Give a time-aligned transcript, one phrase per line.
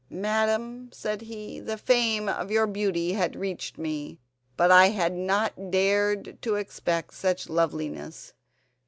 [0.09, 4.17] "Madam," said he, "the fame of your beauty had reached me,
[4.57, 8.33] but I had not dared to expect such loveliness.